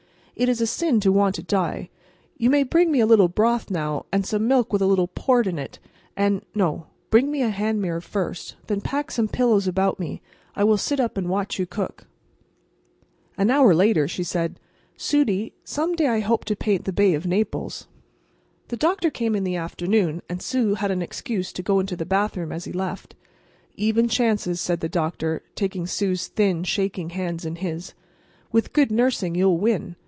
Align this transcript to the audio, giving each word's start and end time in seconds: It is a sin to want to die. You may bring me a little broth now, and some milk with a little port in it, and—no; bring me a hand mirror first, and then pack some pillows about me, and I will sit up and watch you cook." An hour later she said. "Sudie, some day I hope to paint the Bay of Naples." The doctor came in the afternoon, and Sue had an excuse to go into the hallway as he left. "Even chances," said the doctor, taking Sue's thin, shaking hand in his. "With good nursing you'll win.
It 0.33 0.49
is 0.49 0.59
a 0.59 0.65
sin 0.65 0.99
to 1.01 1.11
want 1.11 1.35
to 1.35 1.43
die. 1.43 1.91
You 2.35 2.49
may 2.49 2.63
bring 2.63 2.89
me 2.91 2.99
a 2.99 3.05
little 3.05 3.27
broth 3.27 3.69
now, 3.69 4.07
and 4.11 4.25
some 4.25 4.47
milk 4.47 4.73
with 4.73 4.81
a 4.81 4.87
little 4.87 5.07
port 5.07 5.45
in 5.45 5.59
it, 5.59 5.77
and—no; 6.17 6.87
bring 7.11 7.29
me 7.29 7.43
a 7.43 7.49
hand 7.51 7.79
mirror 7.79 8.01
first, 8.01 8.53
and 8.61 8.67
then 8.67 8.81
pack 8.81 9.11
some 9.11 9.27
pillows 9.27 9.67
about 9.67 9.99
me, 9.99 10.13
and 10.55 10.61
I 10.61 10.63
will 10.63 10.77
sit 10.79 10.99
up 10.99 11.15
and 11.15 11.29
watch 11.29 11.59
you 11.59 11.67
cook." 11.67 12.07
An 13.37 13.51
hour 13.51 13.75
later 13.75 14.07
she 14.07 14.23
said. 14.23 14.59
"Sudie, 14.97 15.53
some 15.63 15.93
day 15.93 16.07
I 16.07 16.21
hope 16.21 16.43
to 16.45 16.55
paint 16.55 16.85
the 16.85 16.93
Bay 16.93 17.13
of 17.13 17.27
Naples." 17.27 17.87
The 18.69 18.77
doctor 18.77 19.11
came 19.11 19.35
in 19.35 19.43
the 19.43 19.57
afternoon, 19.57 20.23
and 20.27 20.41
Sue 20.41 20.73
had 20.73 20.89
an 20.89 21.03
excuse 21.03 21.53
to 21.53 21.61
go 21.61 21.79
into 21.79 21.95
the 21.95 22.07
hallway 22.09 22.55
as 22.55 22.65
he 22.65 22.71
left. 22.73 23.13
"Even 23.75 24.07
chances," 24.09 24.59
said 24.59 24.79
the 24.79 24.89
doctor, 24.89 25.43
taking 25.53 25.85
Sue's 25.85 26.25
thin, 26.29 26.63
shaking 26.63 27.11
hand 27.11 27.45
in 27.45 27.57
his. 27.57 27.93
"With 28.51 28.73
good 28.73 28.89
nursing 28.89 29.35
you'll 29.35 29.59
win. 29.59 29.97